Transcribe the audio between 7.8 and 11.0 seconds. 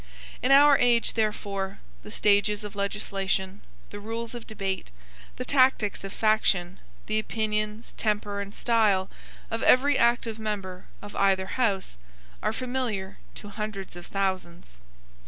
temper, and style of every active member